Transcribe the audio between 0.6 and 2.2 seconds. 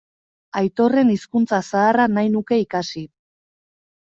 Aitorren hizkuntza zaharra